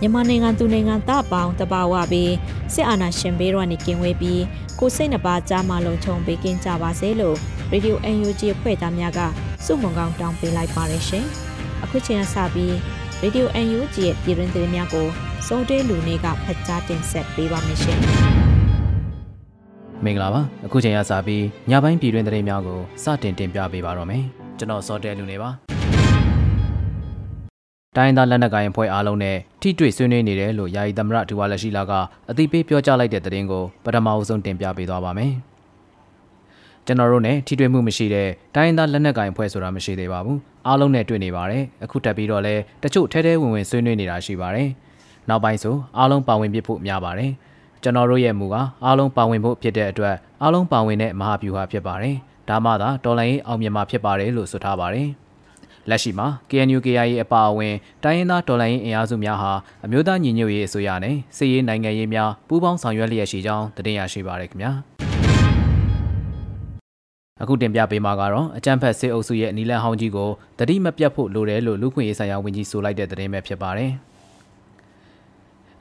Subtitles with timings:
[0.00, 2.32] မြန်မာနိုင်ငံသူနိုင်ငံသားပေါင်းတဘာဝပြီး
[2.74, 4.42] စစ်အာဏာရှင်ဘေးတော့နေကင်းဝေးပြီး
[4.78, 7.36] ကိုစိတ်နှပါကြားမှလုံခြုံပေးကင်းကြပါစေလို့
[7.72, 9.20] Radio UNG ဖွဲ့သားများက
[9.64, 11.24] စုမုံကောင်းတောင်းပေးလိုက်ပါတယ်ရှင်။
[11.82, 12.72] အခုချိန်ကစပြီး
[13.22, 15.06] Radio UNG ရဲ့ပြည်တွင်သတင်းများကို
[15.46, 17.98] စိုးတဲလူနေကဖတ်ကြားတင်ဆက်ပေးပါမယ်ရှင်။
[20.04, 24.22] မင်္ဂလာပါအခုချိန်ကစပြီးညပိုင်းပြည်တွင်သတင်းများကိုစတင်တင်ပြပေးပါတော့မယ်
[24.58, 25.71] ကျွန်တော်စောတဲလူနေပါ
[27.96, 31.92] တိုင်းသားလက်နက်ကိုင်အဖွဲ့အားလုံးနဲ့ထိတွေ့ဆွေးနွေးနေတယ်လို့ယာယီသမရဒူဝါလက်ရှိလာက
[32.30, 35.32] အသိပေးပြောကြားလိုက်တဲ့သတင်းကိုပထမအဆုံးတင်ပြပေးသွားပါမယ်။
[36.86, 44.68] ကျွန်တော်တို့နဲ့ထိတွေ့မှုမရှိတဲ့တိုင်းသားလက်နက်ကိုင်အဖွဲ့ဆိုတာမရှိသေးပါဘူး။အားလုံးနဲ့တွေ့နေပါတယ်။အခုတက်ပြီးတော့လဲတချို့ထဲထဲဝင်ဝင်ဆွေးနွေးနေတာရှိပါတယ်။
[45.28, 47.30] နောက်ပိုင်းဆိုအားလုံးပါဝင်ပြဖို့များပါတယ်။
[47.82, 52.14] ကျွန်တော်တို့ရဲ့မူကအားလုံးပါဝင်ဖို့ဖြစ်တဲ့အတွက်အားလုံးပါဝင်တဲ့မဟာဗျူဟာဖြစ်ပါတယ်။
[52.48, 55.08] ဒါမှသာတော်လိုင်းအောင်မြင်မှာဖြစ်ပါတယ်လို့ဆိုထားပါတယ်။
[55.90, 59.52] လက်ရှိမှာ KNU KIA အပါအဝင်တိုင်းရင်းသားတော်လှန်ရေးအင်အားစုများဟာ
[59.84, 64.72] အမျိုးသားညီညွတ်ရေးအစိုးရနဲ့စစ်ရေးနိုင်ငံရေးများပူးပေါင်းဆောင်ရွက်လျက်ရှိကြောင်းတင်ပြရရှိပါရခင်ဗျာ
[67.42, 73.92] အခုတင်ပြပေးမှာကတော့အကြံဖက်စစ်အုပ်စုရဲ့နီလန်ဟောင်းကြီးကိုတတိမပြတ်ဖို့လိုတယ်လို့လူခွင့်ရေးဆိုင်ရာဝန်ကြီးဆိုလိုက်တဲ့သတင်းပဲဖြစ်ပါတယ်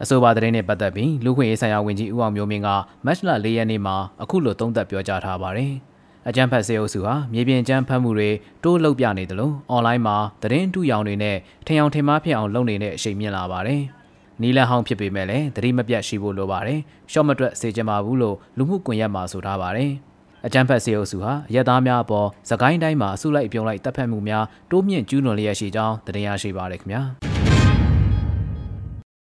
[0.01, 2.69] အဆိုပါသတင်းနဲ့ပတ်သက်ပြီးလူခွင့်ရေးဆိုင်ရာဝန်ကြီးဦးအောင်မျိုးမင်းက
[3.05, 5.73] မတ်လ၄ရက်နေ့မှာအခုလိုသုံးသပ်ပြောကြားထားပါတယ်။
[6.29, 8.29] အကြမ်းဖက်စေအုပ်စုဟာမြေပြင်ကြမ်းဖက်မှုတွေ
[8.63, 11.37] တိုးလုပ်ပြနေတယ်လို့အွန်လိုင်းမှာသတင်းတူရောင်တွေနဲ့
[11.67, 13.81] ထင်အောင်ထင်မှားဖြစ်အောင်လုပ်နေတဲ့အချိန်မြင့်လာပါတယ်။
[14.41, 16.79] နီလန်ဟောင်းဖြစ်ပေမဲ့လည်းသတိမပြတ်ရှိဖို့လိုပါတယ်။
[17.11, 19.91] ရှော့မတွက်စေချင်ပါဘူးလို့လူမှုကွန်ရက်မှာဆိုထားပါတယ်။
[20.45, 27.03] အကြမ်းဖက်စေအုပ်စုဟာရဲသားများအပေါ်သကိုင်းတိုင်းမှာအစုလိုက်ပြုံလိုက်တပ်ဖက်မှုများတိုးမြင့်ကျူးလွန်လျက်ရှိကြောင်းသတင်းရရှိပါရခင်ဗျာ။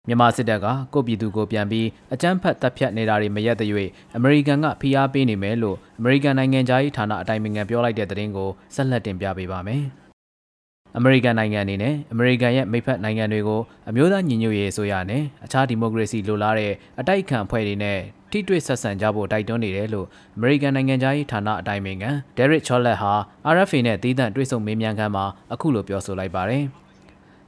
[0.09, 3.69] မြန်မာစစ်တပ်ကကိုပြည်သူကိုပြန်ပြီးအကြမ်းဖက်တပ်ဖြတ်နေတာတွေမရက်တဲ့၍
[4.17, 9.83] အမေရိကန်ကဖိအားပေးနေမယ်လို့အမေရိကန်နိုင်ငံသားရေးဌာနအတိုင်ပင်ခံပြောလိုက်တဲ့သတင်းကိုဆက်လက်တင်ပြပေးပါမယ်။
[10.97, 17.99] အမေရိကန်နိုင်ငံအနေနဲ့အမေရိကန်ရဲ့မိဖက်နိုင်ငံတွေကိုအမျိုးသားညီညွတ်ရေးအစိုးရနဲ့အခြားဒီမိုကရေစီလိုလားတဲ့အတိုက်အခံအဖွဲ့တွေနဲ့
[18.31, 20.07] ထိတွေ့ဆက်ဆံကြဖို့တိုက်တွန်းနေတယ်လို့
[20.37, 23.13] အမေရိကန်နိုင်ငံသားရေးဌာနအတိုင်ပင်ခံ Derek Chollet ဟာ
[23.55, 26.65] RFA နဲ့တည်တံ့တွေ့ဆုံမေးမြန်းခန်းမှာအခုလိုပြောဆိုလိုက်ပါတယ်။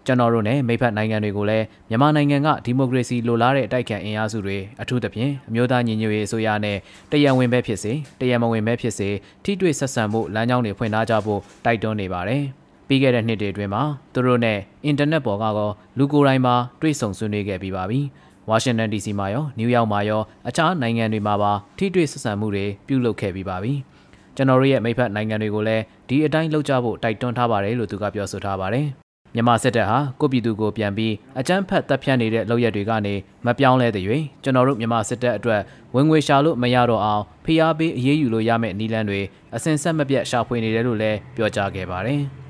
[0.07, 6.77] ကျွန်တော်တို့နဲ့မိဖက်နိုင်ငံတွေကိုလည်းမြန်မာနိုင်ငံကဒီမိုကရေစီလိုလားတဲ့အတိုက်ခံအင်အားစုတွေအထူးသဖြင့်အမျိုးသားညီညွတ်ရေးအစိုးရနဲ့
[7.13, 9.09] တရံဝင်ပဲဖြစ်စေတရံမဝင်ပဲဖြစ်စေ
[9.45, 12.43] ထိတွေ့ဆက်ဆံမှုလမ်းကြောင်းတွေဖွင့်ထားကြဖို့တိုက်တွန်းနေပါတယ်။
[12.89, 13.83] ပြီးခဲ့တဲ့နှစ်တွေအတွင်းမှာ
[14.13, 18.01] သူတို့နဲ့အင်တာနက်ပေါ်ကတော့လူကိုယ်တိုင်မှာတွေ့ဆုံဆွေးနွေးခဲ့ပြီးပါပြီ။
[18.49, 23.73] ဝါရှင်တန် DC မှာရောနယူးယောက်မှာရောအခြားနိုင်ငံတွေမှာပါထိတွေ့ဆက်ဆံမှုတွေပြုလုပ်ခဲ့ပြီးပါပြီ။
[24.37, 28.89] ကျွန်တော်တို့ရဲ့မိဖက်နိုင်ငံတွေကိုလည်းဒီအတိုင်းလှုပ်ကြဖို့တိုက်တွန်းထားပါတယ်လို့သူကပြောဆိုထားပါတယ်။
[29.35, 33.15] မြန်မာစစ်တပ်ဟာကိုပြည်သူကိုပြန်ပြီးအကြမ်းဖက်တပ်ဖြတ်နေတဲ့လုပ်ရက်တွေကနေ
[33.47, 34.05] မပြောင်းလဲတဲ့၍
[34.43, 35.61] ကျွန်တော်တို့မြန်မာစစ်တပ်အတွက်
[35.95, 39.21] ဝင်ငွေရှာလို့မရတော့အောင်ဖိအားပေးအရေးယူလို့ရမယ့်နည်းလမ်းတွေ
[39.55, 42.23] အစဉ်ဆက်မပြတ်ရှာဖွေနေတယ်လို့လည်းပြောကြားခဲ့ပါတယ်။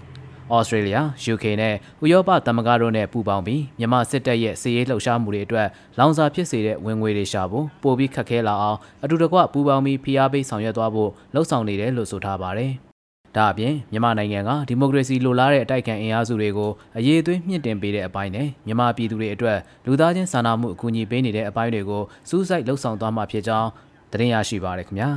[0.54, 0.98] ဩစတြေးလျ
[1.32, 1.74] UK နဲ့
[2.04, 5.68] ဥရောပသမဂ္ဂတို့နဲ့ပူးပေါင်းပြီးမြန်မာစစ်တပ်ရဲ့စီးရေးလှုပ်ရှားမှုတွေအတွက်
[5.98, 12.72] လောင်စာဖြစ်စေတဲ့ဝင်ငွေတွေရှာဖို့ပိုပြီးခက်ခဲလာအောင်အတူတကွပူးပေါင်းပြီးဖိအားပေးဆောင်ရွက်သွားဖို့လှုံ့ဆော်နေတယ်လို့ဆိုထားပါတယ်။
[13.38, 23.68] ဒါအပြင်မြန်မာနိုင်ငံကဒီမိုကရေစီလိုလားတဲ့အတိုက်ခံအင်အားစုတွေကိုအရေးသွေးမြင့်တင်ပေးတဲ့အပိုင်းနဲ့မြန်မာပြည်သူတွေအတွက်လူသားချင်းစာနာမှုအကူအညီပေးနေတဲ့အပိုင်းတွေကိုစူးစိုက်လှုပ်ဆောင်သွားမှာဖြစ်ကြောင်း
[24.12, 25.08] သတင်းရရှိပါရခင်ဗျာ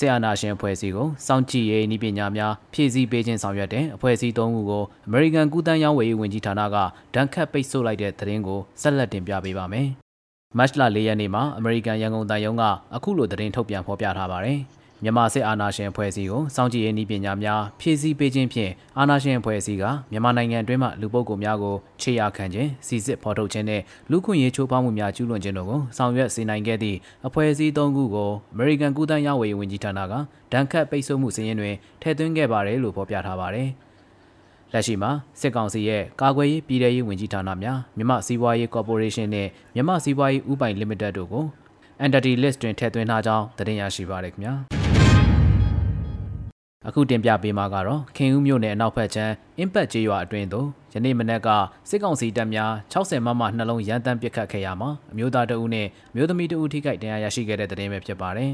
[0.00, 6.76] ဆီယနာရှင်အဖွဲ့အစည်းကိုစောင့်ကြည့်ရေးနည်းပညာများဖြည့်ဆည်းပေးခြင်းဆောင်ရွက်တဲ့အဖွဲ့အစည်း၃ခုကိုအမေရိကန်ကုသန်းရောင်းဝယ်ရေးဝန်ကြီးဌာနက
[7.14, 9.88] ဒဏ်ခတ်ပိတ်ဆို့လိုက်တဲ့သတင်းကိုဆက်လက်တင်ပြပေးပါမယ်။
[10.58, 12.64] မတ်လ၄ရက်နေ့မှာအမေရိကန်ရန်ကုန်တိုင်းရုံးက
[12.96, 14.60] အခုလိုသတင်းထုတ်ပြန်ဖော်ပြထားပါတယ်။
[15.04, 30.14] မြန်မာစစ်အာဏာရှင်အဖွဲ့အစည်းကိုစောင့်ကြည့်ရေးနည်းပညာများဖြည့်ဆည်းပေးခြင်းဖြင့်အာဏာရှင်အဖွဲ့အစည်းကမြန်မာနိုင်ငံအတွင်းမှလူပုဂ္ဂိုလ်များကိုခြေရခံခြင်းစီစစ်ဖော်ထုတ်ခြင်းနဲ့လူခွင့်ရေးချိုးဖောက်မှုများကျူးလွန်ခြင်းတို့ကိုဆောင်ရွက်စေနိုင်ခဲ့သည့်အဖွဲ့အစည်း၃ခုကိုအမေရိကန်ကုသရေးဝေဝန်ကြီးဌာနက
[30.52, 33.68] ဒဏ်ခတ်ပိတ်ဆို့မှုစီးရင်တွင်ထည့်သွင်းခဲ့ပါတယ်လို့ဖော်ပြထားပါတယ်။
[34.72, 35.10] လက်ရှိမှာ
[35.40, 41.44] စစ်ကောင်စီရဲ့ကာကွယ်ရေးပြည်ထရေးဝန်ကြီးဌာနများမြမစီးပွားရေးကော်ပိုရေးရှင်းနဲ့မြမစီးပွားရေးဥပိုင်လီမိတက်တို့ကို
[42.04, 44.81] entity list တွင်ထည့်သွင်းထားကြောင်းသတင်းရရှိပါရခင်ဗျာ
[46.88, 49.32] အခုတင်ပြပေးမှာကတော့ခင်ဦးမြို့နယ်အနောက်ဘက်ခြမ်း
[49.62, 51.48] impact ကျေးရွာအတွင်းသို့ယနေ့မနက်က
[51.90, 58.52] စစ်ကောင်စီတပ်များ60မမနှလုံးရန်တမ်းပစ်ခတ်ခဲ့ရမှာအမျိုးသားတအုပ်နဲ့မျိုးသမီးတအုပ်ထိခိုက်ဒဏ်ရာရရှိခဲ့တဲ့တဲ့တင်ပဲဖြစ်ပါတယ်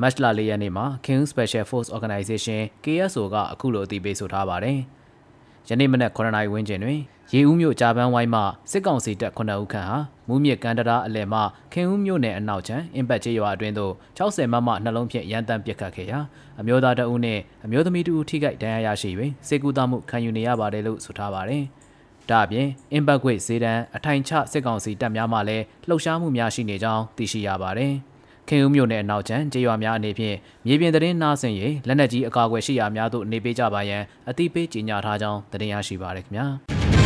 [0.00, 4.78] မတ်လ၄ရက်နေ့မှာ King Special Force Organization KSO ကအခုလိုအသိပေးဆိုထားပါတယ်။
[5.68, 7.00] ယနေ့မနက်9နာရီဝန်းကျင်တွင်
[7.32, 8.40] ရေဦးမြို့ကြာပန်းဝိုင်းမှ
[8.70, 9.98] စစ်ကောင်စီတပ်9ဦးခန့်ဟာ
[10.28, 11.40] မူးမြစ်ကန်တရာအလယ်မှ
[11.72, 16.18] ခင်ဦးမြို့နယ်အနောက်ချမ်းအင်ပတ်ကျေးရွာအတွင်းသို့60မမနှလုံးဖြင့်ရန်တမ်းပစ်ခတ်ခဲ့ရာ
[16.60, 19.10] အမျိုးသားတအုပ်နှင့်အမျိုးသမီးတဦးထိခိုက်ဒဏ်ရာရရှိ၍
[19.48, 21.64] စေကူတာမှုခံယူနေရပါတယ်လို့ဆိုထားပါတယ်။
[22.30, 27.92] ဒါအပြင်အင်ပတ်ခွေဈေးတန်းအထိုင်ချစစ်ကောင်စီတပ်များမှလည်းလှုပ်ရှားမှုများရှိနေကြောင်းသိရှိရပါတယ်။
[28.48, 30.36] ခင်ဦးမြို့နယ်အနောက်ချမ်းကျေးရွာများအနေဖြင့်
[30.66, 31.54] မြေပြင်သတင်းနားဆင်၍
[31.86, 36.97] လက်နက်ကြီးအကာအကွယ်ရှိရာများသို့နေပေးကြပါရန်အသိပေးကြေညာထားကြောင်းသတင်းရရှိပါရခင်ဗျာ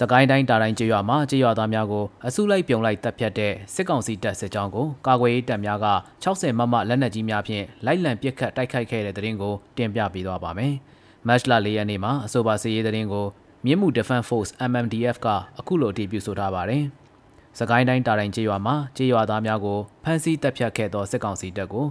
[0.00, 5.86] စကိုင်းတိုင်းတာတိုင်းကျေးရွာမှာကျေးရွာသားများကိုအစုလိုက်ပြုံလိုက်တပ်ဖြတ်တဲ့စစ်ကောင်စီတပ်စစ်ကြောင်းကိုကာကွယ်ရေးတပ်များက
[6.24, 10.74] 60မမလက်နက်ကြီးများဖြင့်လိုက်လံပစ်ခတ်တိုက်ခိုက်ခဲ့တဲ့တဲ့ရင်ကိုတင်ပြပေးသွားပါမယ်။
[11.28, 13.26] မတ်လ၄ရက်နေ့မှာအဆိုပါစီရေးတဲ့ရင်ကို
[13.64, 16.84] မြင်းမှု Defense Force MMDF ကအခုလိုအတည်ပြုဆိုထားပါတယ်။
[17.58, 21.86] စကိုင်းတိုင်းတာတိုင်းကျေးရွာမှာကျေးရွာသားများကိုဖမ်းဆီးတပ်ဖြတ်ခဲ့သောစစ်ကောင်စီတပ်ကို၎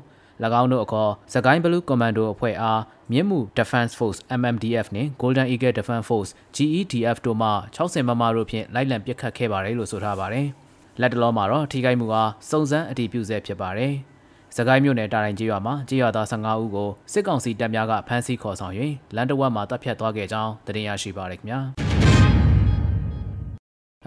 [0.61, 2.81] င်းတို့အခေါ်စကိုင်း Blue Commando အဖွဲ့အား
[3.11, 10.47] မြင့်မှု Defense Force MMDF နှင့် Golden Eagle Defense Force GEDF တို့မှ60မမတို့ဖြင့်လိုက်လံပစ်ခတ်ခဲ့ပါတယ်လို့ဆိုထားပါတယ်။
[11.01, 13.93] လက်တလောမှာတော့ထိခိုက်မှုအားစုံစမ်းအတည်ပြုဆဲဖြစ်ပါတယ်။
[14.57, 18.73] စကိုင်းမြို့နယ်တာတိုင်းကျေးရွာမှာကျေးရွာသား15ဦးကိုစစ်ကောင်စီတပ်များကဖမ်းဆီးခေါ်ဆောင်၍
[19.15, 21.61] လမ်းတဝက်မှာတပ်ဖြတ်သွားခဲ့ကြောင်းသတင်းရရှိပါရခင်ဗျာ။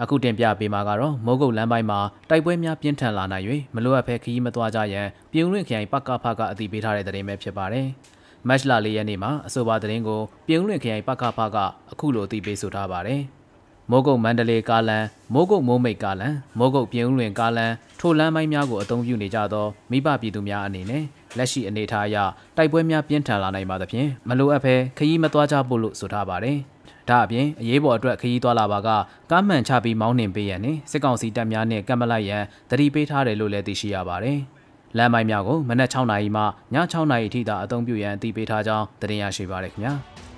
[0.01, 1.99] အခုတင်ပြပေးမှာကတော့မိုးကုတ်လမ်းပိုင်းမှာ
[2.29, 3.45] တိုက်ပွဲများပြင်းထန်လာနိုင်၍
[3.75, 7.87] မလိုအပ်ဘဲခရီးမသွားကြရန်ပြည်ဦးလွင့်ခရိုင်ပကဖကအသိပေးထားတဲ့သတင်းပဲဖြစ်ပါတယ်။
[8.47, 11.57] မတ်လ၄ရက်နေ့မှာအဆိုပါသတင်းကိုပြည်ဦးလွင့်ခရိုင်ပကဖက
[11.91, 13.21] အခုလိုအသိပေးဆိုထားပါတယ်။
[13.89, 21.03] မိုးကုတ်မန္တလေးကားလမ်းမိုးကုတ်မိုးမိတ်ကားလမ်းမိုးကုတ်ပြည်ဦးလွင်ကားလမ်းထိုလမ်းပိုင်းများကိုအသုံးပြုနေကြသောမိဘပြည်သူများအနေနဲ့
[21.37, 22.17] လက်ရှိအနေအထားအရ
[22.57, 26.57] တိုက်ပွဲများပြင်းထန်လာနိုင်ပါသဖြင့်မလိုအပ်ဘဲခရီးမသွားကြဖို့လို့ဆိုထားပါတယ်။
[27.09, 28.89] ဒါအပြင်အရေးပေါ်အတွက်ခရီးသွားလာပါက
[29.31, 34.39] ကားမှန်ချပြီးမောင်းနှင်ပေးရန်နဲ့စစ်ကောင်စီတပ်များနဲ့ကပ်မလိုက်ရန်တတိပေးထားတယ်လို့လည်းသိရှိရပါတယ်။
[34.97, 36.45] လမ်းမိုင်းများကိုမနက်6နာရီမှည
[36.93, 39.93] 6နာရီထိသာအသုံးပြုရန်အသိပေးထားကြောင်းသတင်းရရှိပါရခင်ဗျာ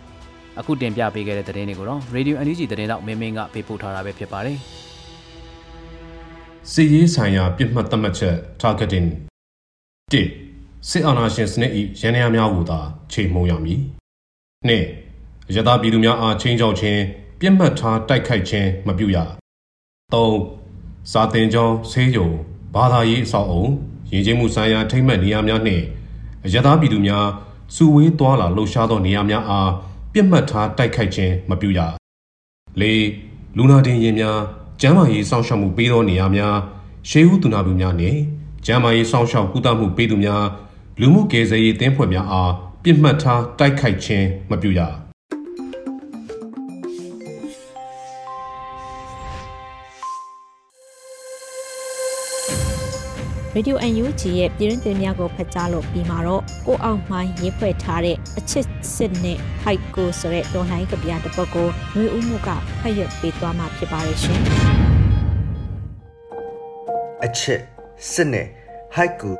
[0.59, 4.57] ။အခုတင်ပြပေးခဲ့တဲ့သတင်းတွေကိုတော့ Radio NUG သတင်းတော့မင်းမင်းကပေးပို့ထားတာပဲဖြစ်ပါတယ်။
[6.71, 9.07] စီရေးဆိုင်ရာပြစ်မှတ်သတ်မှတ်ချက် targeting
[10.13, 11.71] 1စစ်အာဏာရှင်စနစ်၏
[12.01, 12.79] ရန်ရာများကိုသာ
[13.11, 13.79] ချိန်မှုံရမည်။
[14.69, 15.04] 2
[15.53, 17.01] ရသပြည်သူများအားချင်းချောက်ခြင်း
[17.39, 19.17] ပြစ်မှတ်ထားတိုက်ခိုက်ခြင်းမပြုရ
[20.13, 20.15] ၃
[21.11, 22.29] စာတင်ကျောင်းဆေးရုံ
[22.73, 23.65] ဘာသာရေးအဆောက်အုံ
[24.11, 25.83] ရည်ချင်းမှုဆိုင်ရာထိမ့်မှတ်နေရာများနှင့်
[26.53, 27.25] ရသပြည်သူများ
[27.75, 29.69] စုဝေးသွားလာလှုပ်ရှားသောနေရာများအား
[30.13, 31.79] ပြစ်မှတ်ထားတိုက်ခိုက်ခြင်းမပြုရ
[32.81, 32.83] ၄
[33.57, 34.39] လူနာတင်ရင်များ
[34.81, 36.55] ကျန်းမာရေးစောင့်ရှောက်မှုပေးသောနေရာများ
[37.09, 38.19] ရှေးဦးသူနာပြုများနှင့်
[38.65, 40.43] ကျန်းမာရေးစောင့်ရှောက်ကုသမှုပေးသူများ
[40.99, 42.51] လူမှုကေဇယ်ရေးတင်းဖွဲ့များအား
[42.83, 44.81] ပြစ်မှတ်ထားတိုက်ခိုက်ခြင်းမပြုရ
[53.57, 58.65] ရေဒီယို UNG ရဲ့ပြည်ရင်းတင်များကိုဖတ်ကြားလို့ပြီးမှာတော့ကိုအောင်မှိုင်းရေးဖွဲ့ထားတဲ့အချစ်
[58.95, 64.39] စစ်နဲ့ဟိုက်ကိုဆိုတဲ့တော်လှန်ရေးကဗျာတစ်ပုဒ်ကိုຫນွေဦးမှုကဖတ်ရပေးသွားမှာဖြစ်ပါရဲ့ရှင်
[67.25, 67.59] အချစ်
[68.11, 68.47] စစ်နဲ့
[68.95, 69.31] ဟိုက်ကူ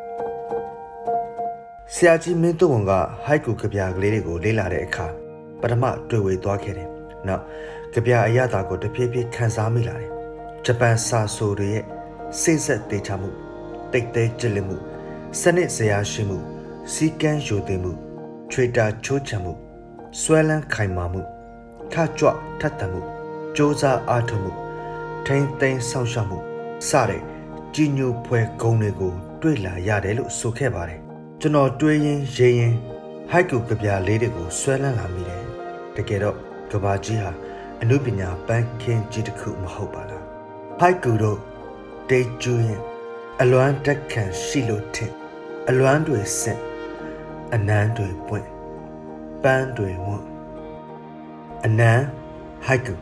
[1.93, 2.91] ဆရာကြီးမင်းတို့ဝန်က
[3.25, 5.07] ဟိုက်ကူကဗျာကလေးတွေကိုလေ့လာတဲ့အခါ
[5.61, 6.89] ပထမတွေ့ဝေသွားခဲ့တယ်။
[7.27, 7.43] နောက်
[7.93, 10.11] ကဗျာအရသာကိုတဖြည်းဖြည်းခန်းစားမိလာတယ်။
[10.65, 11.85] ဂျပန်စာဆိုတွေရဲ့
[12.41, 13.44] စိတ်ဆက်တေချမှု
[13.95, 14.77] တိတ်တဲကြစ်လက်မှု
[15.41, 16.37] စနစ်ဇရာရှိမှု
[16.93, 17.91] စီကန်းယိုသိမှု
[18.51, 19.53] ထွေတာချိုးချံမှု
[20.21, 21.21] ဆွဲလန်းခိုင်မာမှု
[21.91, 24.51] ထကြွထက်တမှုစ조사အားထုတ်မှု
[25.25, 26.39] ထိမ့်သိမ်းဆောက်ရှောက်မှု
[26.89, 27.21] စတဲ့
[27.73, 31.01] ကြီးညိုဖွဲဂုံတွေကို တွေ့လာရတယ်လို့ဆိုခဲ့ပါတယ်
[31.41, 32.75] ကျွန်တော်တွေးရင်ရေးရင်
[33.29, 35.43] ဟိုက်ကူကဗျာလေးတွေကိုဆွဲလန်းလာမိတယ်
[35.95, 36.37] တကယ်တော့
[36.71, 37.31] ကဘာကြီးဟာ
[37.81, 40.23] အနုပညာပန်းခင်းကြီးတစ်ခုမဟုတ်ပါလား
[40.79, 41.39] ဟိုက်ကူတို့
[42.09, 42.81] တေးကျူးရင်
[43.41, 45.13] အလွမ်းတက်ခံရှိလို့ထင်
[45.69, 46.61] အလွမ်းတွေဆင့်
[47.53, 48.49] အနန်းတွေပွင့်
[49.43, 50.27] ပန်းတွေဝွန့်
[51.65, 52.05] အနန်း
[52.65, 52.95] ဟိုက်ကူ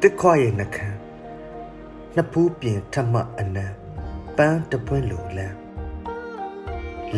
[0.00, 0.98] တစ်ခွရဲ့နှခမ်း
[2.14, 3.74] နှစ်ဖူးပြင်ထမအနန်း
[4.36, 5.56] ပန်းတပွင့်လိုလန်း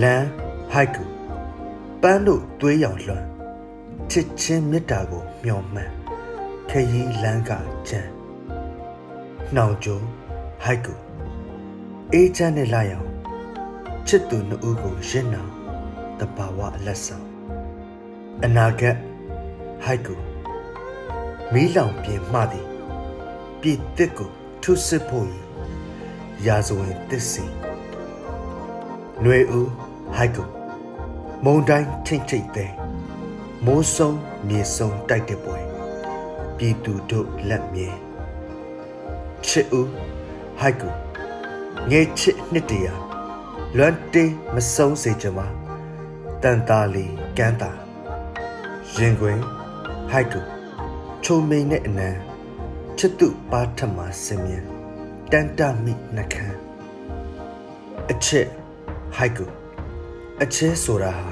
[0.03, 0.29] လမ်း
[0.73, 1.05] ဟိုက်ကူ
[2.03, 3.27] ပန်းတို့သွေးရောင်လွှမ်း
[4.11, 5.93] ချစ်ချင်းမေတ္တာကိုမျှော်မှန်း
[6.71, 7.51] ခရီးလမ်းက
[7.89, 8.11] ချမ်း
[9.55, 10.05] နှောင်ကြိုး
[10.65, 10.95] ဟိုက်ကူ
[12.13, 13.09] အေးချမ်းနဲ့လာရောင်
[14.09, 15.43] ချစ်သူနှစ်ဦးကိုရင့်နာ
[16.19, 17.27] တဘာဝအလက်ဆောင်
[18.45, 18.97] အနာဂတ်
[19.85, 20.15] ဟိုက်ကူ
[21.53, 22.67] မီးလောင်ပြင်မှသည်
[23.61, 24.31] ပြည်တစ်ကို
[24.63, 25.29] ထုစစ်ဖို့
[26.47, 27.45] ရာဇဝင်တစ္စီ
[29.21, 29.71] ຫນွေဦး
[30.17, 30.45] ဟိုက်ကူ
[31.45, 32.73] မုံတိုင်းထိတ်ထိတ်တဲ့
[33.67, 34.19] မိုးဆုံး
[34.49, 35.59] မြေဆုံးတိုက်တဲ့ပွဲ
[36.57, 37.89] ပြည်သူတို့လက်မြဲ
[39.47, 39.89] ချစ်ဦး
[40.59, 40.89] ဟိုက်ကူ
[41.91, 42.95] ငယ်ချစ်နှစ်တရာ
[43.77, 45.47] လွမ်းတေးမဆုံးစေချင်ပါ
[46.43, 47.05] တန်တာလီ
[47.39, 47.71] ကန်းတာ
[48.97, 49.39] ရင်ခွင်
[50.11, 50.41] ဟိုက်ကူ
[51.25, 52.09] ချုံမိန်နဲ့အနံ
[52.99, 54.65] ချစ်သူပါထမစင်မြန်
[55.33, 56.59] တန်တမိနှခမ်း
[58.11, 58.47] အချစ်
[59.17, 59.47] ဟိုက်ကူ
[60.43, 61.29] အချစ်ဆိုတာဟာ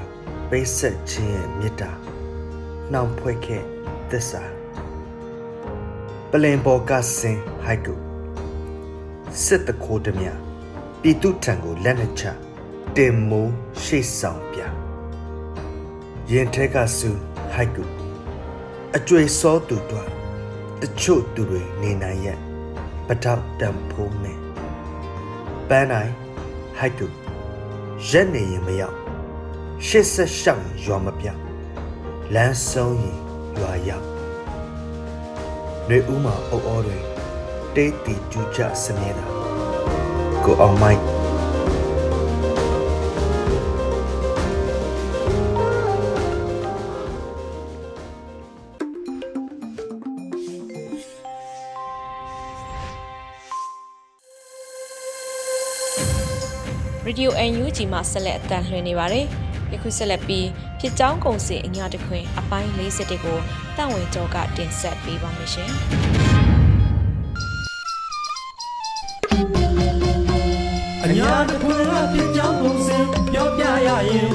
[0.49, 1.91] ပိတ်ဆက်ခြင်းရဲ့မေတ္တာ
[2.91, 3.63] နှောင်ဖွဲ့ခဲ့
[4.09, 4.43] သစ္စာ
[6.31, 8.10] ပလင်ပေါ်ကစင်ဟိုက်ကူ
[9.45, 10.27] စစ်တခိုးတမြ
[11.01, 12.23] ပြည်သူထံကိုလက်နှချ
[12.97, 14.59] တင်မိုးရှေ့ဆောင်ပြ
[16.31, 17.09] ရင်ထဲကဆူ
[17.51, 17.83] ဟိုက်ကူ
[18.97, 20.07] အကျွေစောသူတို့
[20.81, 22.37] တချို့သူတွေနေနိုင်ရဲ့
[23.07, 24.39] ပထောက်တံဖိုးမယ်
[25.69, 26.11] ပန်းနိုင်
[26.77, 27.07] ဟိုက်ကူ
[28.09, 28.97] ရက်နေရင်မရောက်
[29.87, 31.41] ရှစ်ဆက်ရှောက်ရွာမပြောက်
[32.33, 33.19] လမ်းဆုံးရင်
[33.59, 34.07] ရွာရောက်
[35.89, 37.10] နေဦးမှာအုပ်အောတွေ
[37.75, 39.25] တိတ်တီကျူးကြစမြဲတာ
[40.43, 40.99] ကိုအောင်မိုက်
[57.05, 59.25] ရေဒီယို UNG မှာဆက်လက်အသံလွှင့်နေပါတယ်။
[59.73, 60.47] ယခုဆက်လက်ပြီး
[60.79, 63.39] ဖြစ်ကြောင်းကုန်စင်အညာတခွင်အပိုင်း40ကို
[63.77, 65.71] တန့်ဝင်ကျော်ကတင်ဆက်ပေးပါမယ်ရှင်။
[71.19, 74.29] ညာတခွင်ကဖြစ်ကြောင်းကုန်စင်ပြောပြရရင်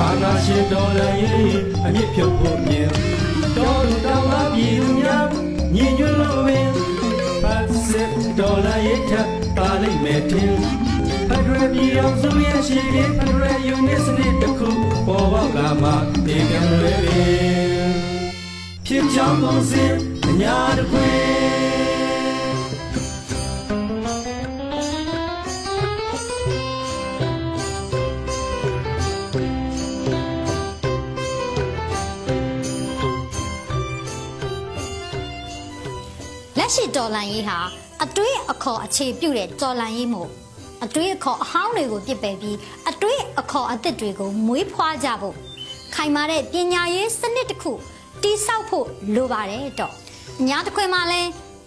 [0.00, 2.90] အာနာရှင်တော်လည်းအမြင့်ဖြုတ်ဖို့မြင်
[3.56, 5.26] တော်လူတော်အပြည်သူများ
[5.74, 6.68] ညီညွတ်လို့ပင်
[7.42, 10.54] ဖတ်စစ်တော်လည်းထပ်ပါလိမ့်မယ်ထင်
[11.28, 14.70] ဖက်ဒရယ်ပြည်အောင်စုရဲ့ရှိတဲ့ဖက်ဒရယ်ယူနစ်စနစ်တစ်ခု
[15.06, 15.90] ပေါ်ပေါက်လာမှ
[16.26, 17.92] ဒီကံလွယ်ပင်
[18.86, 19.92] ဖြစ်ကြောင်းကုန်စင်
[20.26, 22.15] အညာတခွင်
[36.76, 37.58] ရှိတော်လန်ရေးဟာ
[38.04, 40.28] အတွေးအခေါ်အခြေပြုတဲ့တော်လန်ရေးမို့
[40.84, 42.56] အတွေးအခေါ်အဟောင်းတွေကိုပြစ်ပယ်ပြီး
[42.90, 45.36] အတွေးအခေါ်အသစ်တွေကိုမွေးဖွားကြဖို့
[45.94, 47.72] ခိုင်မာတဲ့ပညာရေးစနစ်တစ်ခု
[48.22, 49.92] တိဆောက်ဖို့လိုပါတယ်တော့
[50.40, 51.20] အညာတစ်ခွင်မှာလဲ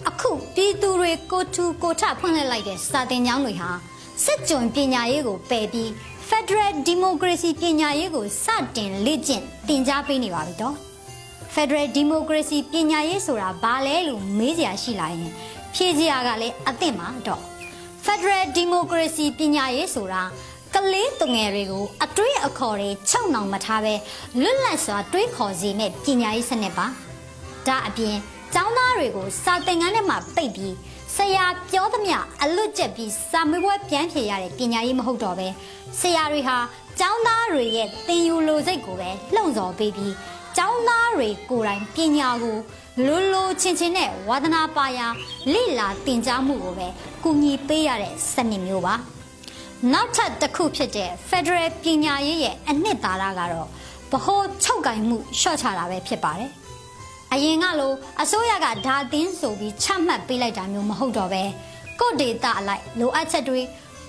[0.09, 3.69] အခုပြည်သူတွေကိုထူကိုထဖွင့်လှစ်လိုက်တဲ့စာတင်ကျောင်းတွေဟာ
[4.25, 5.89] စစ်ကြုံပညာရေးကိုပယ်ပြီး
[6.29, 10.88] Federal Democracy ပညာရေးကိုစတင်လေ့ကျင့်သင်ကြားပေးနေပါပြီတော့
[11.53, 15.31] Federal Democracy ပညာရေးဆိုတာဘာလဲလို့မေးစရာရှိလာရင်
[15.75, 17.41] ဖြေစရာကလည်းအသင့်ပါတော့
[18.05, 20.21] Federal Democracy ပညာရေးဆိုတာ
[20.75, 23.93] ကလေးသူငယ်တွေကိုအတွေးအခေါ်တွေချုပ်နှောင်မထားပဲ
[24.41, 26.85] လွတ်လပ်စွာတွေးခေါ်စေတဲ့ပညာရေးစနစ်ပါ
[27.67, 28.15] ဒါအပြင်
[28.53, 30.75] ကျောင်းသားတွေကိုစာသင်ခန်းထဲမှာပိတ်ပြီး
[31.15, 35.47] ဆရာပြောသမျှအလွတ်ကျက်ပြီးစာမေးပွဲပြန်ဖြေရတဲ့ပညာရေးမဟုတ်တော့ပဲ
[35.99, 36.57] ဆရာတွေဟာ
[36.99, 40.13] ကျောင်းသားတွေရဲ့သင်ယူလိုစိတ်ကိုပဲလှုံ့ဆော်ပေးပြီး
[40.57, 42.57] ကျောင်းသားတွေကိုယ်တိုင်ပညာကို
[43.07, 45.07] လိုလိုချင်းချင်းနဲ့ဝါသနာပါရာ
[45.53, 46.87] လိလာတင်ကြားမှုကိုပဲ
[47.23, 48.95] ကူညီပေးရတဲ့စနစ်မျိုးပါ
[49.93, 53.67] နောက်ထပ်တစ်ခုဖြစ်တဲ့ Federal ပညာရေးရဲ့အနှစ်သာရကတော့
[54.11, 56.51] ဗဟိုချုပ်ကင်မှုရှော့ချတာပဲဖြစ်ပါတယ်
[57.33, 61.43] အရင်ကလိုအစိုးရကဓာသင်းဆိုပြီးချမှတ်ပေးလိုက်တာမျိုးမဟုတ်တော့ပဲ
[61.99, 63.61] ကိုဒေတာအလိုက်လိုအပ်ချက်တွေ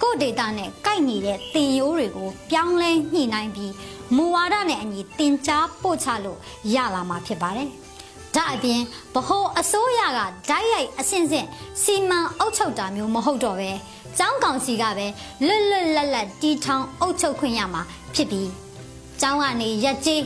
[0.02, 3.72] ကိုဒေတာနဲ့ကိုက်ညီတဲ့တင်ရိုးတွေကိုပြောင်းလဲညှိနှိုင်းပြီး
[4.16, 6.38] မူဝါဒနဲ့အညီတင် जा ပို့ချလို့
[6.74, 7.68] ရလာမှာဖြစ်ပါတယ်။
[8.34, 8.80] ဒါအပြင်
[9.14, 11.46] ဗဟိုအစိုးရကဓာတ်ရိုက်အဆင့်ဆင့်
[11.82, 13.70] စီမံအုပ်ချုပ်တာမျိုးမဟုတ်တော့ပဲ
[14.18, 15.06] ကျောင်းကောင်စီကပဲ
[15.46, 17.82] လွတ်လွတ်လပ်လပ်တီထောင်အုပ်ချုပ်ခွင့်ရမှာ
[18.14, 18.48] ဖြစ်ပြီး
[19.20, 20.24] ကျောင်းကနေရက်ကြီး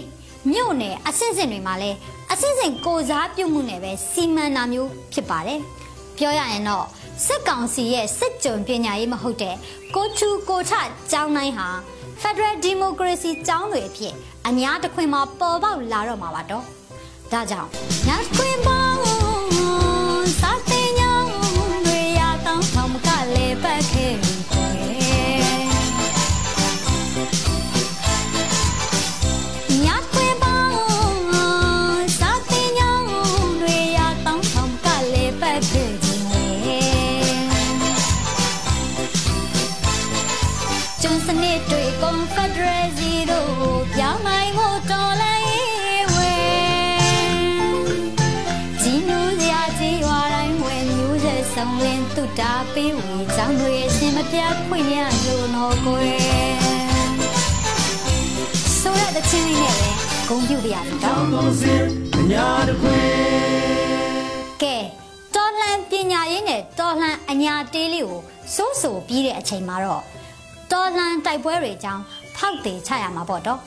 [0.53, 1.91] မြို့နယ်အဆင့်ဆင့်တွေမှာလဲ
[2.33, 5.61] အဆင့်ဆင့်ကိုစားပြုမှုနဲ့ပဲစီမံတာမျိုးဖြစ်ပါတယ်။
[6.17, 6.87] ပြောရရင်တော့
[7.25, 9.57] စစ်ကောင်စီရဲ့စစ်ကြုံပညာရေးမဟုတ်တဲ့
[9.95, 10.75] ကိုချူကိုချ
[11.11, 11.69] ကျောင်းတိုင်းဟာ
[12.23, 14.15] Federal Democracy ကျောင်းတွေအဖြစ်
[14.49, 16.65] အများတခွင်မှာပေါ်ပေါက်လာတော့မှာပါတော့။
[17.33, 17.69] ဒါကြောင့်
[18.07, 18.84] ညာခွင်ပေါ
[52.41, 56.19] တာပေးဝေကြောင့်တွေအစင်မပြတ်ခွင့်ရလို့တော့ကိုယ်
[58.81, 59.89] ဆိုရတဲ့ချင်းလေးနဲ့ပဲ
[60.29, 61.83] ဂုံပြုတ်ပြရစီတော့ကောင်းစင်
[62.17, 62.99] အညာတစ်ခွေ
[64.63, 64.77] ကဲ
[65.35, 68.21] တော်လှန်ပညာရေးနဲ့တော်လှန်အညာတေးလေးကို
[68.55, 70.03] စိုးစိုးပြီးတဲ့အချိန်မှာတော့
[70.73, 72.03] တော်လှန်တိုက်ပွဲတွေအကြောင်း
[72.37, 73.59] ဖောက်သေးချရမှာပေါ့တော့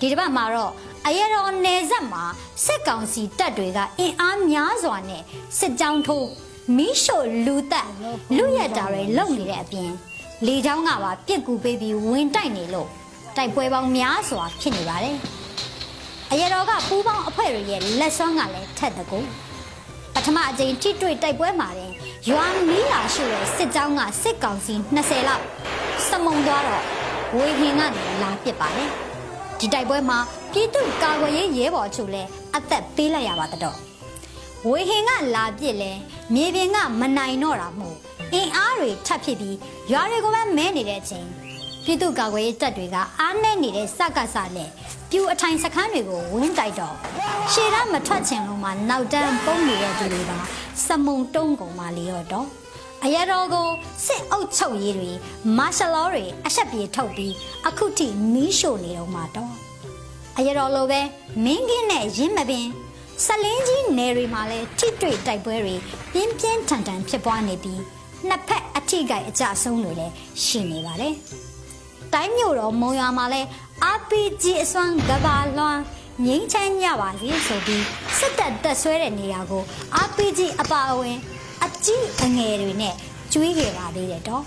[0.00, 0.72] ဒီတစ်ပတ်မှာတော့
[1.06, 2.24] အရတော်နယ်ဆက်မှာ
[2.64, 5.22] စစ်ကောင်စီတပ်တွေကအင်အားများစွာနဲ့
[5.58, 6.28] စစ်ကြောင်းထိုး
[6.76, 7.88] မီးရှို့လူတက်
[8.36, 9.90] လူရက်တာတွေလုံနေတဲ့အပြင်
[10.46, 12.88] လေကြောင်းကပါပြစ်ကူပေးပြီးဝင်တိုက်နေလို့
[13.36, 15.16] တိုက်ပွဲပေါင်းများစွာဖြစ်နေပါတယ်
[16.30, 19.18] အရတော်ကပူးပေါင်းအဖွဲ့တွေရဲ့လက်စွမ်းကလည်းထက်တကူ
[20.14, 21.92] ပထမအကြိမ်ထိတွေ့တိုက်ပွဲမှာတင်
[22.30, 25.44] ရွာမီးလာရှိတဲ့စစ်ကြောင်းကစစ်ကောင်စီ20လောက်
[26.08, 26.84] စမုံသွားတော့
[27.36, 28.90] ဝေဟင်ကနေလာပစ်ပါတယ်
[29.58, 30.18] ဒီတိုက်ပွဲမှာ
[30.52, 32.22] ပြည်သူကာကွယ်ရေးရဲဘော်ချုပ်လဲ
[32.56, 33.91] အသက်ပေးလိုက်ရပါတော့
[34.70, 35.92] ဝေဟင်ကလာပစ်လဲ
[36.34, 37.96] မြေပြင်ကမနိုင်တော့တာမို့
[38.34, 39.56] အင်အားတွေထပ်ဖြစ်ပြီး
[39.92, 41.26] ရွာတွေကိုပဲမဲနေတဲ့အချိန်
[41.84, 44.68] ပြည်သူကာကွယ်ရေးတပ်တွေကအားနဲ့နေတဲ့စကစနဲ့
[45.10, 46.96] ပြူအထိုင်စခန်းတွေကိုဝင်းတိုက်တော့
[47.52, 50.38] ရှေ့တန်းမထွက်ချင်လို့မှနောက်တန်းပုံနေတဲ့သူတွေပါ
[50.86, 52.46] စမုံတုံးကုန်မှလေရောတော့
[53.04, 53.68] အရတော်ကို
[54.06, 55.10] စစ်အုပ်ချုပ်ရေးတွေ
[55.56, 57.34] မာရှယ်လောတွေအဆက်ပြေထုတ်ပြီး
[57.68, 59.52] အခုထိမီးရှို့နေတော့မှတော့
[60.38, 61.00] အရတော်လိုပဲ
[61.44, 62.66] မင်းကင်းနဲ့ရင်းမပင်
[63.26, 65.74] ဆလင်းကြီးနယ်တွေမှာလည်းထိတွေ့တိုက်ပွဲတွေ
[66.12, 67.80] ပြင်းပြင်းထန်ထန်ဖြစ်ပွားနေပြီး
[68.28, 70.14] နှစ်ဖက်အထိကိုက်အကြဆုံးတွေလည်း
[70.44, 71.14] ရှိနေပါတယ်။
[72.12, 73.48] တိုင်းမြို့တော်မုံရွာမှာလည်း
[73.94, 75.82] RPG အစွမ်းကဘာလွှမ်း
[76.24, 77.84] ငိမ့်ချမ်းညပါစေဆိုပြီး
[78.18, 79.62] စစ်တပ်တက်ဆွဲတဲ့နေရာကို
[80.04, 81.18] RPG အပါအဝင်
[81.64, 82.94] အကြီးအငယ်တွေနဲ့
[83.32, 84.44] ကျွေးခဲ့ပါသေးတယ်တော့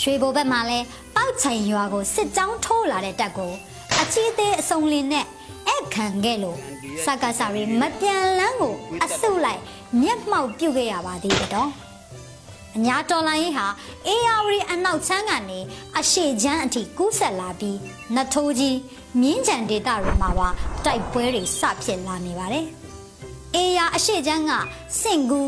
[0.00, 0.78] ရွှေဘိုဘက်မှာလဲ
[1.14, 3.52] ပောက်ချိုင်ရွာကိုစစ်ကြောင်းထိုးလာတဲ့တပ်ကို
[4.00, 5.26] အကြီးသေးအစုံလင်နဲ့
[5.68, 6.58] အဲ့ခံခဲ့လို့
[7.04, 9.62] စကားစာရီမပြန်လန်းကိုအဆုတ်လိုက်
[10.02, 11.70] မျက်မှောက်ပြုတ်ခဲ့ရပါသေးတယ်တော့
[12.76, 13.66] အညာတော်လိုင်းရေးဟာ
[14.06, 15.58] အေယာဝတီအနောက်ချမ်းကနေ
[15.98, 17.78] အရှိချမ်းအထိကူးဆက်လာပြီး
[18.14, 18.76] နတ်ထိုးကြီး
[19.20, 20.48] မြင်းကြံဒေတာတွေမှာပါ
[20.84, 22.66] တိုက်ပွဲတွေစဖြစ်လာနေပါတယ်။
[23.56, 24.52] အေယာအရှိချမ်းက
[25.00, 25.40] စင်ကူ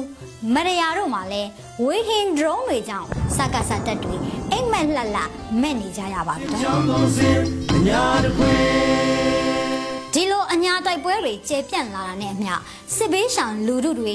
[0.54, 1.42] မရယာတို့မှာလဲ
[1.84, 4.14] ဝေဟင်ဒရုန်းတွေကြောင့်စကားစတက်တွေ
[4.50, 5.22] အိမ်မက်လှလှ
[5.60, 7.38] မဲ့နေကြရပါပြီတော့ကောင်းစင်
[7.74, 9.39] အညာတစ်ခွေ
[10.14, 12.54] ဒီလိုအညာတိုက်ပွဲတွေကျေပြန့်လာတာနဲ့အမျှ
[12.96, 14.14] စစ်ဘေးရှောင်လူထုတွေ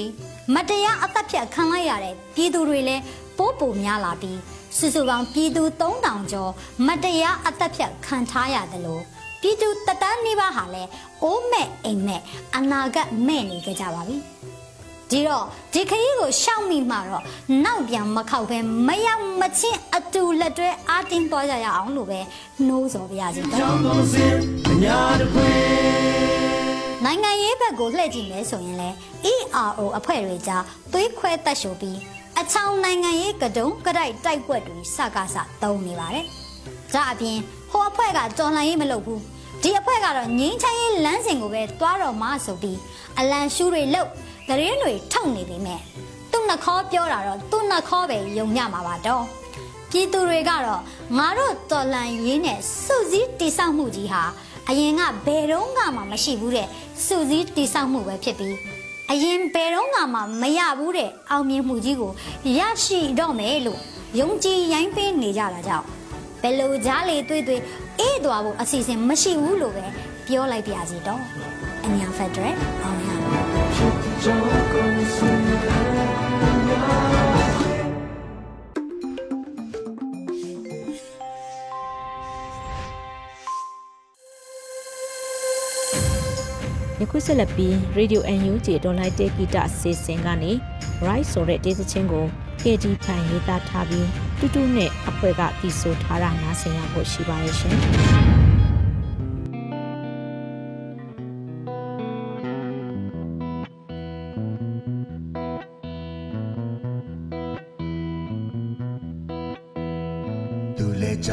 [0.54, 3.02] မတရားအသက်ဖြတ်ခံလိုက်ရတဲ့ပြည်သူတွေလည်း
[3.38, 4.38] ပိုးပိုများလာပြီး
[4.78, 6.52] စုစုပေါင်းပြည်သူ3000ကျော်
[6.86, 9.02] မတရားအသက်ဖြတ်ခံထားရတယ်လို့
[9.40, 10.82] ပြည်သူတတန်းနေပါဟာလဲ
[11.22, 12.20] အိုးမဲ့အိမ်မဲ့
[12.56, 14.16] အနာဂတ်မဲ့နေကြကြပါပြီ
[15.10, 17.22] ဒီတော့ဒီခရီးကိုရှောက်မိမှတော့
[17.64, 22.20] နောက်ပြန်မခောက်ပဲမရောက်မချင်းအတူလက်တွဲအားတင်းသွားကြရအောင်လို့ပဲ
[22.66, 24.34] နှိုးဆော်ပြရစီတော့ကောင်းစင်
[24.68, 25.50] အညာတစ်ခွေ
[27.04, 28.96] နိုင်ငံရေးဘက်ကိုလှည့်ကြည့်မယ်ဆိုရင်လည်း
[29.32, 31.98] ERO အဖွဲ့တွေကြားသွေးခွဲတက်ရှိုပြီး
[32.40, 36.26] အချောင်နိုင်ငံရေးကတုံးကတိုက်တိုက်ကွက်တွေစကားစသုံးနေပါတယ်။
[36.94, 37.38] ဒါအပြင်
[37.70, 39.20] ဟိုအဖွဲ့ကတော်လှန်ရေးမလုပ်ဘူး။
[39.62, 42.78] ဒီအဖွဲ့ကတော့ငင်းချမ်းရေးလမ်းစဉ်ကိုပဲသွားတော့မှဆိုပြီး
[43.18, 44.10] အလံရှူးတွေလှုပ်
[44.48, 45.80] သတင်းတွေထုတ်နေပေမဲ့
[46.30, 49.24] သူ့နှခေါ်ပြောတာတော့သူ့နှခေါ်ပဲယုံညမှာပါတော့။
[49.90, 50.82] ပြည်သူတွေကတော့
[51.18, 54.22] ငါတို့တော်လန်ရေးနဲ့စုစည်းတိဆောက်မှုကြီးဟာ
[54.68, 56.68] အရင်ကဘယ်တော့မှမရှိဘူးတဲ့
[57.06, 58.56] စုစည်းတိဆောက်မှုပဲဖြစ်ပြီး
[59.10, 62.12] အရင်ဘယ်တော့မှမရဘူးတဲ့အောင်မြင်မှုကြီးကို
[62.58, 63.80] ရရှိတော့မယ်လို့
[64.18, 65.86] ယုံကြည်ရိုင်းပေးနေကြတာကြောင့်
[66.42, 67.60] ဘယ်လိုကြားလေတွေ့တွေ့
[67.98, 69.84] အေးသွားဖို့အစီအစဉ်မရှိဘူးလို့ပဲ
[70.26, 71.22] ပြောလိုက်ပါစီတော့
[71.84, 73.80] အညာဖက်ဒရယ်အောင်ရပါကြောင်းကောင်းစင် ယ
[87.10, 90.52] ခုဆက်လက်ပြီး Radio NUG ဒေါ်လိုက်တေဂီတစီစဉ်ကနေ
[91.06, 92.26] Right ဆိုတဲ့ဒေသချင်းကို
[92.62, 94.08] KD ဖန်ရေးသားထားပြီး
[94.38, 97.76] တူတူနဲ့အဖွဲ့ကတီဆိုထားတာနားဆင်ရဖို့ရှိပါရဲ့ရှင်။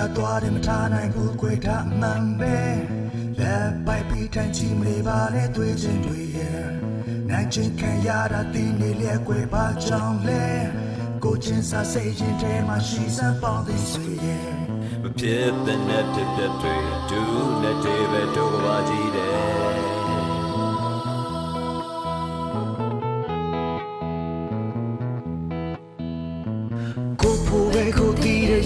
[0.03, 2.57] သူလဲကြသွားတယ်မထားနိုင်ဘူးခွေထားမှန်ပဲ
[3.39, 6.65] လက်ပိုက်ပြီးထိုင်ချီမလေးပါလေတွေ့ချင်းတွေရဲ့
[7.29, 10.45] နိုင်ချင်းခံရတာတင်းနေလေခွေပါကြောင်းလဲ
[11.23, 14.47] ကိုချင်းစာစိတ်ရင်ထဲမှာရှိစမ်းပေါင်းသိဆွေရဲ့
[15.01, 16.75] မဖြစ်တဲ့နဲ့ဖြစ်တဲ့တွေ
[17.09, 17.21] ဒူ
[17.61, 19.82] လက်တွေပဲတို့ပါကြည့်တယ်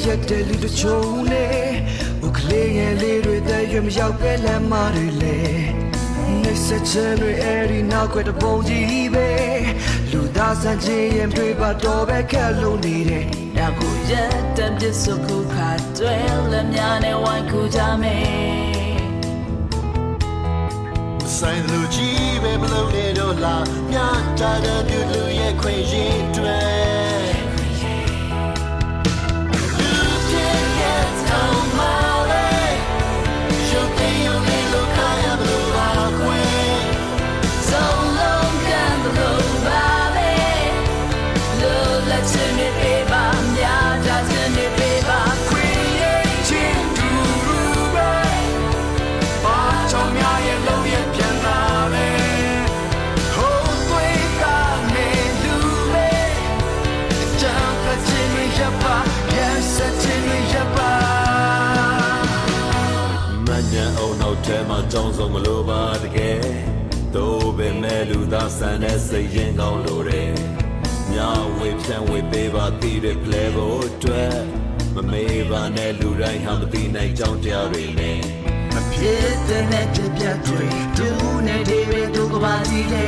[0.07, 1.71] ရက်တဲ့လူတချို့နဲ့
[2.21, 5.37] ဟိုကလေးငယ်လေးတွေတဲ့ရွမရောက်ပဲလမ်းမတွေလေ
[6.41, 9.29] နေစချင်တွေအဲ့ဒီနောက်ွယ်တပုံကြီးပဲ
[10.11, 16.15] လူသားစံချင်းရင်တွေပါတော့ပဲခက်လုံးနေတယ်ညကိုရက်တံပြစ်စုခုခါတွဲ
[16.51, 18.97] လက်များနဲ့ဝိုင်းခုကြမယ်
[21.37, 26.76] ဆိုင်လူကြီးပဲမလုံးနဲ့တော့လားမြတ်တာတဲ့သူလူရဲ့ခွင့်ရင်တွေ
[64.79, 66.41] က်ထဲမှာကြောင်းစုံမလို့ပါတကယ်
[67.15, 70.31] တို့ပဲမဲ့လူသားဆန်တဲ့စိတ်ရင်ကောင်းလို့တယ်
[71.11, 71.19] မြ
[71.57, 74.37] ဝေဖြန့်ဝေပေးပါတည်တဲ့ play ဖို့အတွက်
[74.95, 78.19] မမေးပါနဲ့လူတိုင်းဟာမသိနိုင်ကြောင်းတရားတွေနဲ့
[78.93, 81.07] ဖြစ်တဲ့နဲ့ပြပြတွေဒူ
[81.47, 83.07] နဲ့ဒီပဲဒုကပါစီလေ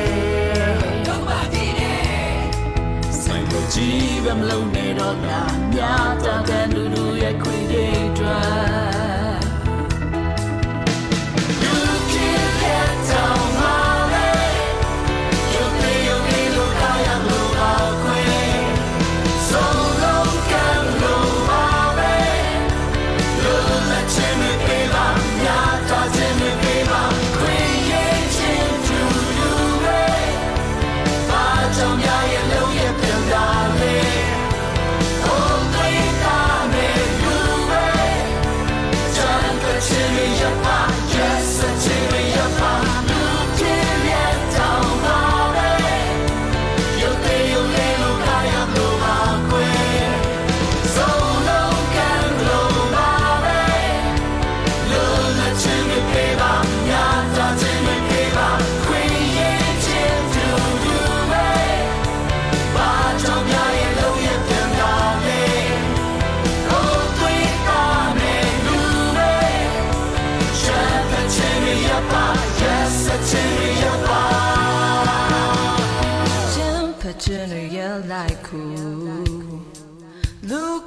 [3.23, 8.88] ဆိုင်ကိုကြည့်ပဲမလုံးနဲ့တော့လားများကြတဲ့လူလူရဲ့ခွေတွေအတွက်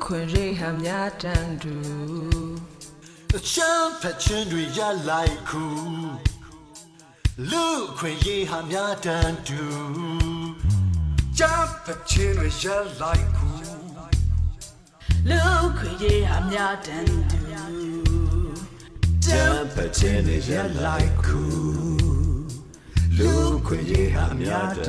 [0.04, 1.76] ခွင့်ရိဟာများတန်တူ
[3.50, 5.64] ချမ်းဖက်ချင်းတွေရလိုက်ခု
[7.50, 7.66] လူ
[7.98, 9.62] ခွင့်ရေးဟာများတန်တူ
[11.38, 12.64] ချမ်းဖက်ချင်းတွေရ
[13.00, 13.50] လိုက်ခု
[15.28, 15.42] လူ
[15.78, 17.40] ခွင့်ရိဟာများတန်တူ
[19.24, 20.50] ချမ်းပတ်ခြင်းနဲ့ရ
[20.84, 21.42] လိုက်ခု
[23.18, 23.32] လူ
[23.66, 24.88] ခွင့်ရဟာမြတ်တ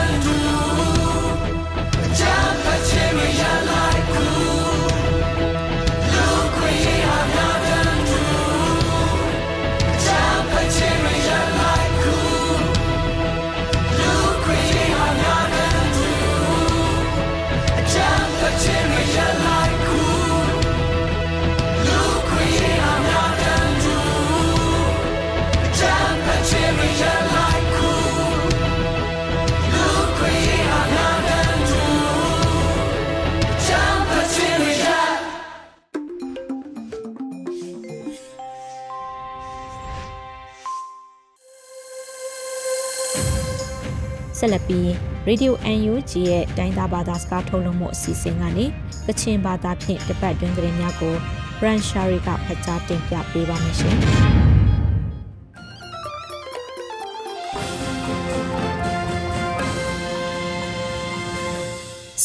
[44.41, 44.87] ဆက်လက်ပြီး
[45.27, 48.65] Radio UNG ရဲ့တိုင်းသားဘာသာစကားထုတ်လွှင့်မှုအစီအစဉ်ကနေ
[49.07, 51.15] ကချင်ဘာသာဖြင့်တပတ်တွင်သတင်းများကို
[51.59, 53.95] Brand Shari ကဖတ်ကြားတင်ပြပေးပါမယ်ရှင်။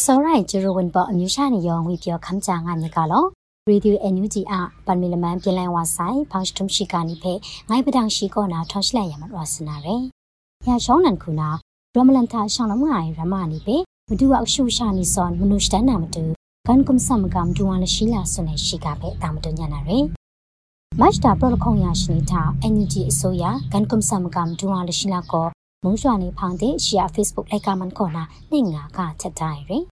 [0.02, 3.24] စောရိုင်ဂျူရဝန်ပေါ်အမျိုးရှာနေရောဝီပြောခမ်းချာငါမြေကလော
[3.68, 4.54] ရေဒီယိုအန်ယူဂျီအ
[4.86, 7.32] ပန်မီလမန်ပြင်လိုင်ဝါဆိုင်ဖောင်စတုံရှိကနိဖေ
[7.68, 10.02] ငိုင်ပဒန်ရှိကောနာထောင်းရှိလိုက်ရမှာတော့စနာရယ်။
[10.66, 11.50] ညာရှောင်းနန်ခုနာ
[11.98, 13.76] ရမလန်တာရှောင်းလုံးငိုင်ရမနိဖေ
[14.08, 16.22] မဒူအောက်ရှုရှာနီဆွန်မနုရှတန်နာမတူ
[16.66, 20.04] ကန်ကုမ်ဆမ်ကမ်ဒူဝါလရှိလာဆွနေရှိကဖေတာမတူညာနာရယ်။
[21.00, 25.46] မတ်တာပရိုလခုံယာရှိနေတာအန်ယူဂျီအစိုးရကန်ကုမ်ဆမ်ကမ်ဒူဝါလရှိလာကော
[25.84, 29.84] မုံရွှာနေဖောင်တဲ့ရှီယာ Facebook လိုက်ကမန်ကောနာနေငါကချက်တိုင်းရယ်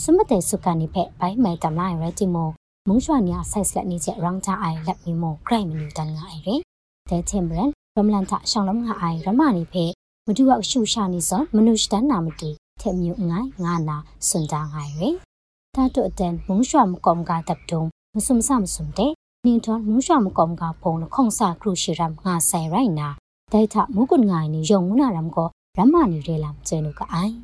[0.00, 2.50] စမတဲ့စုကနေဖက်ဘိုင်းမဲတမလိုက်ရတိမို
[2.88, 6.50] မုံရွှာညာဆိုင်စလက်နေချက်ရောင်းချအိုင်လက်မီမိုခရိုင်မနူတန်ငါအိုင်ရ
[7.10, 9.92] တဲ့ချင်ဘရန်ရမလန်တာရှောင်းလုံးငါအိုင်ရမနိဖက်
[10.28, 13.96] မတူအောင်ရှုရှာနေစောမနုရှတနာမတီထဲမြုံငိုင်းငါနာ
[14.28, 15.16] စွန်တာငိုင်းရယ်
[15.74, 17.82] တာတုအတန်မုံရွှာမကောမကတပ်တုံ
[18.14, 19.12] မစုံစမစုံတဲ့
[19.44, 23.08] နင်းထွန်မုံရွှာမကောမကဖုံခုံစာခရုရှိရမ်ငါဆိုင်ရိုင်နာ
[23.52, 27.34] ဒိုက်ထမုကွန်ငိုင်းနီယုံမနာရမ်ကိုရမနီရဲလမ်ကျဲနုကအိုင်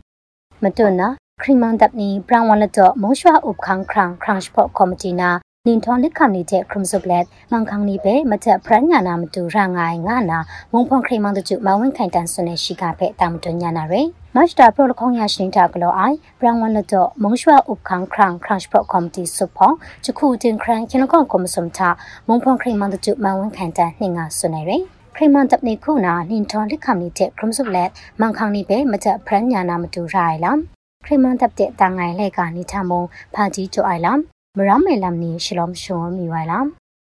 [0.63, 1.09] မတွနာ
[1.43, 5.31] ခရီမန်တပ်နီပရန်ဝလတော့မုံရွှာဥပခန်းခရန်ခရန့်စပေါ့ကော်မတီနာ
[5.69, 10.39] နင်ထွန်လက်ခမ်နေတဲ့ခရမ်ဆုပလက်မန်ခန်းနီပဲမချက်ဖရညာနာမတူရငိုင်ငါနာ
[10.73, 21.89] မုံဖွန်ခရီမန်တကျမဝင်းခိုင်တန်ဆွနေရှိကဖဲတာမတွညာနာရယ်မတ်တာပရိုလခေါင်ရရှင်တာကလောအိုင်ဘရန်ဝန်လတော့မုံရွှာဥပခန်းခရန်ခရန့်စပေါ့ကော်မတီဆုဖောင်းချခုတင်ခရန်ကျွန်တော်ကောမစုံတာ
[22.29, 24.83] မုံဖွန်ခရီမန်တကျမဝင်းခိုင်တန်နှင်ငါဆွနေရယ်
[25.17, 30.59] ခရီမန်တပ်နေခုနာနင်ထွန်လက်ခမ်နေတဲ့ခရမ်ဆုလက်မန်ခန်းနီပဲမချက်ဖရညာနာမတူရိုင်လမ်
[31.05, 33.03] ခရီမန်တပ်တဲ့တန်ငိုင်လက်ကနေထမုံ
[33.35, 34.09] ဖာကြီးကျိုအိုင်လ
[34.59, 36.67] မ်မရမဲလမ်နီရှလောမ်ရှုံမီဝိုင်လမ်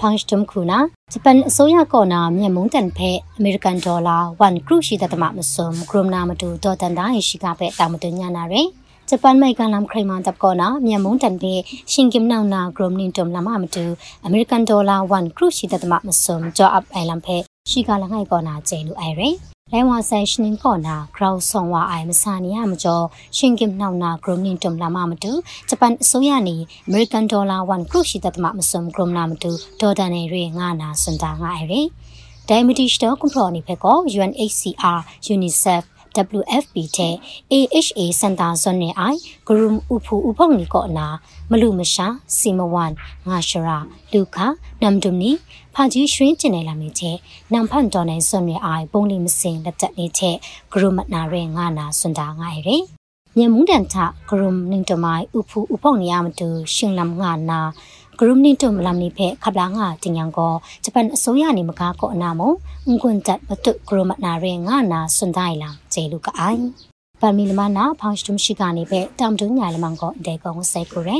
[0.00, 0.78] punch tum khuna
[1.12, 5.74] japan asoya kona myan mong tan phe american dollar 1 cru shi da tama musum
[5.88, 8.62] krom na matu do tan da shi ka phe ta matu nya na re
[9.10, 11.52] japan mai kan lam khrai man tap kona myan mong tan phe
[11.92, 13.84] shin kim nau na krom nin tum lama matu
[14.28, 17.38] american dollar 1 cru shi da tama musum jo up ai lam phe
[17.70, 23.04] ရှိကလငိုက်ကောနာကျဲလူအိုင်ရယ် လဲဝါဆိုင်ရှင်ကောနာဂရောင်းဆောင်ဝအိုင်မစာနီယမကျော်
[23.36, 25.32] ရှင်ကင်နှောင်နာဂရုမနင်တုံလာမမတူ
[25.68, 29.50] ဂျပန်အစိုးရနေအမေရိကန်ဒေါ်လာ1ခရုရှိတဲ့တမမစုံဂရုမနာမတူ
[29.80, 31.88] ဒေါ်ဒန်နေရေငါနာစွန်တာငါအိုင်ရယ်
[32.48, 34.98] ဒိုင်မတီစတော့ကွန်ထရိုနီဖက်ကော UNHCR
[35.34, 35.82] UNICEF
[36.38, 37.14] WFP တဲ့
[37.52, 41.06] AHA စန်တာဇွန်နဲ့အိုင်ဂရုမ်ဥဖူဥဖုန်နီကောနာ
[41.50, 42.92] မလူမရှာစီမဝန်
[43.28, 43.78] ငါရှရာ
[44.12, 44.46] လူခာ
[44.82, 45.30] နမ်ဒုံနီ
[45.74, 47.16] ဖာကြီးရွှင်းကျင်နေလာမင်းတဲ့
[47.52, 50.34] နမ်ဖန်တော်နေဇွန်နဲ့အိုင်ပုံလီမစင်လက်တက်နေတဲ့
[50.72, 52.78] ဂရုမနာရဲငါနာစွန်တာငါရဲ
[53.36, 53.94] မြန်မုန်တန်ထ
[54.28, 57.60] ဂရုမ်နင်းတမိုင်ဥဖူဥဖုန်နီယာမတူရှင်လမ်ငါနာ
[58.18, 60.52] ဂရုမနိတုမလမ်နိဖေခပလာငါတင်ယံကို
[60.84, 62.50] ဂျပန်အစိုးရနေမကားကိုအနာမုံ
[63.00, 66.62] ငွန်းတတ်ဘတုဂရုမနာရဲငါနာစွန်တိုင်းလာဂျေလူကအိုင်
[67.20, 71.18] ပမီလမနာဖောင်စတုမရှိကနေပဲတမ်တုညာလမန်ကိုဒေကုံဆဲကိုရဲ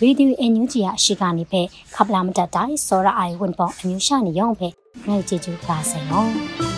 [0.00, 1.62] ရေဒီယိုအန်ယူဂျီယာရှိကနေပဲ
[1.94, 4.68] ခပလာမတတ်တိုင်းစောရအိုင်ဝန်ပေါ်အမျိုးရှာနေရောပဲ
[5.08, 6.77] နိုင်ချီချူပါစေနော်